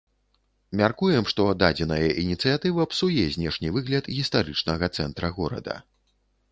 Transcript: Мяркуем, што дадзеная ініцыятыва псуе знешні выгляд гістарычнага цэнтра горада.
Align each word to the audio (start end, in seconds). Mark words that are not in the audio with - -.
Мяркуем, 0.79 1.27
што 1.33 1.45
дадзеная 1.63 2.09
ініцыятыва 2.23 2.89
псуе 2.95 3.29
знешні 3.37 3.67
выгляд 3.77 4.13
гістарычнага 4.21 4.93
цэнтра 5.01 5.35
горада. 5.39 5.83